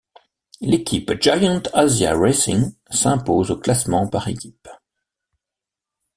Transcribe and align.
L'équipe 0.61 1.13
Giant 1.21 1.61
Asia 1.73 2.17
Racing 2.17 2.73
s'impose 2.89 3.51
au 3.51 3.59
classement 3.59 4.07
par 4.07 4.27
équipes. 4.29 4.67